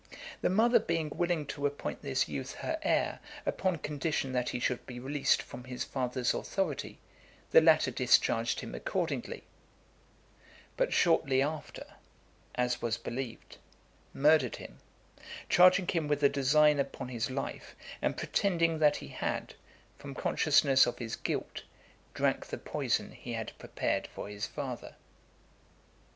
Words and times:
The 0.41 0.49
mother 0.49 0.79
being 0.79 1.11
willing 1.11 1.45
to 1.53 1.67
appoint 1.67 2.01
this 2.01 2.27
youth 2.27 2.53
her 2.55 2.79
heir, 2.81 3.19
upon 3.45 3.77
condition 3.77 4.31
that 4.31 4.49
he 4.49 4.59
should 4.59 4.83
be 4.87 4.99
released 4.99 5.43
from 5.43 5.65
his 5.65 5.83
father's 5.83 6.33
authority, 6.33 6.97
the 7.51 7.61
latter 7.61 7.91
discharged 7.91 8.61
him 8.61 8.73
accordingly; 8.73 9.43
but 10.75 10.91
shortly 10.91 11.43
after, 11.43 11.85
as 12.55 12.81
was 12.81 12.97
believed, 12.97 13.57
murdered 14.11 14.55
him, 14.55 14.79
charging 15.49 15.87
him 15.87 16.07
with 16.07 16.23
a 16.23 16.29
design 16.29 16.79
upon 16.79 17.09
his 17.09 17.29
life, 17.29 17.75
and 18.01 18.17
pretending 18.17 18.79
that 18.79 18.95
he 18.97 19.09
had, 19.09 19.53
from 19.99 20.15
consciousness 20.15 20.87
of 20.87 20.97
his 20.97 21.15
guilt, 21.15 21.61
drank 22.15 22.47
the 22.47 22.57
poison 22.57 23.11
he 23.11 23.33
had 23.33 23.51
prepared 23.59 24.07
for 24.07 24.29
his 24.29 24.47
father. 24.47 24.95